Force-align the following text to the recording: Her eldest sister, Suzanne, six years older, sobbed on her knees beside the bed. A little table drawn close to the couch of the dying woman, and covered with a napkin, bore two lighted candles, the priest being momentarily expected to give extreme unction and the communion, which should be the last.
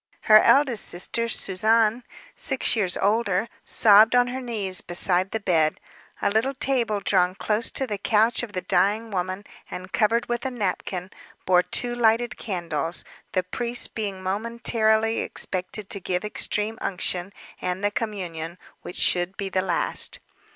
Her 0.21 0.39
eldest 0.41 0.83
sister, 0.85 1.29
Suzanne, 1.29 2.03
six 2.33 2.75
years 2.75 2.97
older, 2.97 3.47
sobbed 3.63 4.15
on 4.15 4.29
her 4.29 4.41
knees 4.41 4.81
beside 4.81 5.29
the 5.29 5.39
bed. 5.39 5.79
A 6.23 6.31
little 6.31 6.55
table 6.55 7.01
drawn 7.01 7.35
close 7.35 7.69
to 7.69 7.85
the 7.85 7.99
couch 7.99 8.41
of 8.41 8.53
the 8.53 8.63
dying 8.63 9.11
woman, 9.11 9.43
and 9.69 9.91
covered 9.93 10.25
with 10.27 10.43
a 10.43 10.49
napkin, 10.49 11.11
bore 11.45 11.61
two 11.61 11.93
lighted 11.93 12.35
candles, 12.35 13.03
the 13.33 13.43
priest 13.43 13.93
being 13.93 14.23
momentarily 14.23 15.19
expected 15.19 15.87
to 15.91 15.99
give 15.99 16.25
extreme 16.25 16.79
unction 16.81 17.31
and 17.61 17.83
the 17.83 17.91
communion, 17.91 18.57
which 18.81 18.97
should 18.97 19.37
be 19.37 19.49
the 19.49 19.61
last. 19.61 20.17